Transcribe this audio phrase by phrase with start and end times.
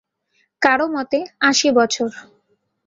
[0.61, 1.19] কারও মতে,
[1.41, 2.09] আশি বছর।